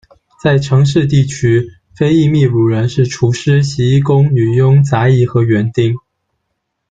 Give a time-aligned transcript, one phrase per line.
[0.43, 5.93] 在城市地区，非裔秘鲁人是厨师，洗衣工，女佣，杂役和园丁。